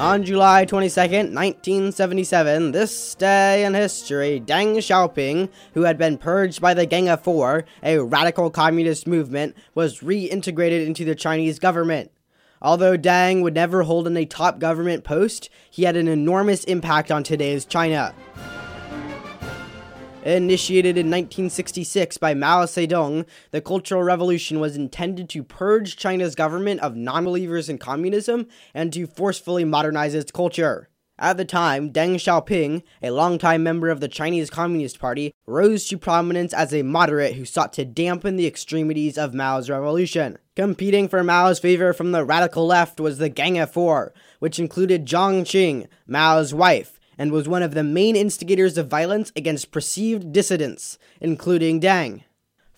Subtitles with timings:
[0.00, 6.72] On July 22nd, 1977, this day in history, Deng Xiaoping, who had been purged by
[6.72, 12.10] the Gang of Four, a radical communist movement, was reintegrated into the Chinese government.
[12.62, 17.10] Although Deng would never hold in a top government post, he had an enormous impact
[17.10, 18.14] on today's China.
[20.24, 26.80] Initiated in 1966 by Mao Zedong, the Cultural Revolution was intended to purge China's government
[26.80, 30.90] of non believers in communism and to forcefully modernize its culture.
[31.18, 35.96] At the time, Deng Xiaoping, a longtime member of the Chinese Communist Party, rose to
[35.96, 40.36] prominence as a moderate who sought to dampen the extremities of Mao's revolution.
[40.54, 45.06] Competing for Mao's favor from the radical left was the Gang of Four, which included
[45.06, 50.32] Jiang Qing, Mao's wife, and was one of the main instigators of violence against perceived
[50.32, 52.22] dissidents, including Deng.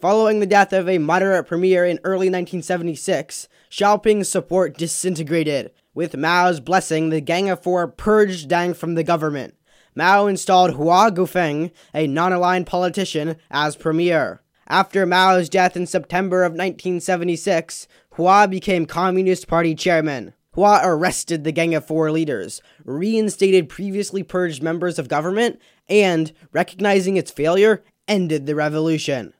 [0.00, 5.72] Following the death of a moderate premier in early 1976, Xiaoping's support disintegrated.
[5.92, 9.56] With Mao's blessing, the Gang of Four purged Deng from the government.
[9.94, 14.40] Mao installed Hua Guofeng, a non aligned politician, as premier.
[14.66, 20.32] After Mao's death in September of 1976, Hua became Communist Party chairman.
[20.60, 25.58] Hua arrested the Gang of Four leaders, reinstated previously purged members of government,
[25.88, 29.32] and, recognizing its failure, ended the revolution.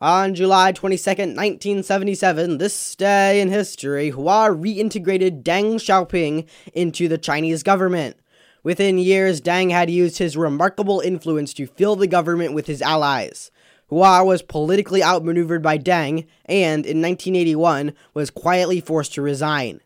[0.00, 7.64] On July 22, 1977, this day in history, Hua reintegrated Deng Xiaoping into the Chinese
[7.64, 8.16] government.
[8.62, 13.50] Within years, Deng had used his remarkable influence to fill the government with his allies.
[13.88, 19.80] Hua was politically outmaneuvered by Deng and, in 1981, was quietly forced to resign.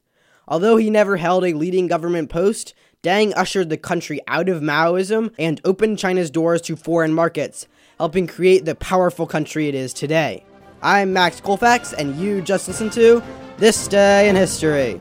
[0.48, 5.32] Although he never held a leading government post, Deng ushered the country out of Maoism
[5.38, 7.66] and opened China's doors to foreign markets,
[7.98, 10.44] helping create the powerful country it is today.
[10.82, 13.22] I'm Max Colfax, and you just listened to
[13.58, 15.00] This Day in History.